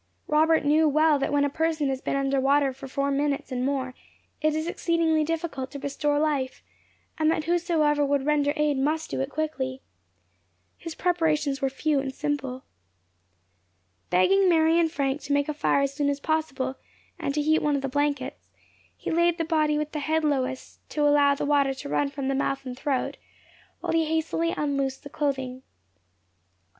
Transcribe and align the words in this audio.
Robert 0.27 0.65
knew 0.65 0.89
well 0.89 1.19
that 1.19 1.31
when 1.31 1.45
a 1.45 1.47
person 1.47 1.87
has 1.89 2.01
been 2.01 2.15
under 2.15 2.41
water 2.41 2.73
four 2.73 3.11
minutes 3.11 3.51
and 3.51 3.63
more 3.63 3.93
it 4.41 4.55
is 4.55 4.65
exceedingly 4.67 5.23
difficult 5.23 5.69
to 5.69 5.77
restore 5.77 6.17
life, 6.17 6.63
and 7.19 7.29
that 7.29 7.43
whosoever 7.43 8.03
would 8.03 8.25
render 8.25 8.51
aid 8.55 8.79
must 8.79 9.11
do 9.11 9.21
it 9.21 9.29
quickly. 9.29 9.79
His 10.75 10.95
preparations 10.95 11.61
were 11.61 11.69
few 11.69 11.99
and 11.99 12.11
simple. 12.11 12.63
Begging 14.09 14.49
Mary 14.49 14.79
and 14.79 14.91
Frank 14.91 15.21
to 15.21 15.33
make 15.33 15.47
a 15.47 15.53
fire 15.53 15.81
as 15.81 15.93
soon 15.93 16.09
as 16.09 16.19
possible, 16.19 16.77
and 17.19 17.31
to 17.35 17.41
heat 17.43 17.61
one 17.61 17.75
of 17.75 17.83
the 17.83 17.87
blankets, 17.87 18.49
he 18.97 19.11
laid 19.11 19.37
the 19.37 19.45
body 19.45 19.77
with 19.77 19.91
the 19.91 19.99
head 19.99 20.23
lowest, 20.23 20.79
to 20.89 21.07
allow 21.07 21.35
the 21.35 21.45
water 21.45 21.75
to 21.75 21.89
run 21.89 22.09
from 22.09 22.27
the 22.27 22.33
mouth 22.33 22.65
and 22.65 22.75
throat, 22.75 23.17
while 23.81 23.93
he 23.93 24.05
hastily 24.05 24.51
unloosed 24.57 25.03
the 25.03 25.09
clothing. 25.11 25.61